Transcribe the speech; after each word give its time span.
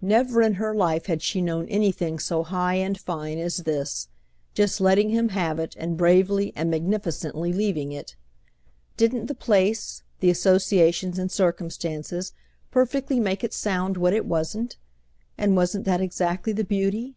Never 0.00 0.40
in 0.40 0.54
her 0.54 0.74
life 0.74 1.04
had 1.08 1.20
she 1.20 1.42
known 1.42 1.68
anything 1.68 2.18
so 2.18 2.42
high 2.42 2.76
and 2.76 2.98
fine 2.98 3.36
as 3.38 3.58
this, 3.64 4.08
just 4.54 4.80
letting 4.80 5.10
him 5.10 5.28
have 5.28 5.58
it 5.58 5.76
and 5.76 5.98
bravely 5.98 6.54
and 6.56 6.70
magnificently 6.70 7.52
leaving 7.52 7.92
it. 7.92 8.16
Didn't 8.96 9.26
the 9.26 9.34
place, 9.34 10.04
the 10.20 10.30
associations 10.30 11.18
and 11.18 11.30
circumstances, 11.30 12.32
perfectly 12.70 13.20
make 13.20 13.44
it 13.44 13.52
sound 13.52 13.98
what 13.98 14.14
it 14.14 14.24
wasn't? 14.24 14.78
and 15.36 15.54
wasn't 15.54 15.84
that 15.84 16.00
exactly 16.00 16.54
the 16.54 16.64
beauty? 16.64 17.16